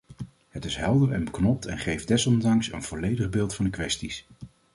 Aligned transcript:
Het 0.49 0.65
is 0.65 0.75
helder 0.75 1.11
en 1.11 1.23
beknopt 1.25 1.65
en 1.65 1.77
geeft 1.79 2.07
desondanks 2.07 2.71
een 2.71 2.83
volledig 2.83 3.29
beeld 3.29 3.55
van 3.55 3.65
de 3.65 3.71
kwesties. 3.71 4.27